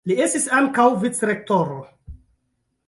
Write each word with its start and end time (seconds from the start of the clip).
Li 0.09 0.15
estis 0.25 0.47
ankaŭ 0.61 0.87
vicrektoro. 1.03 1.81